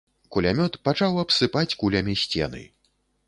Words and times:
Кулямёт 0.35 0.73
пачаў 0.87 1.19
абсыпаць 1.25 1.77
кулямі 1.83 2.17
сцены. 2.25 2.63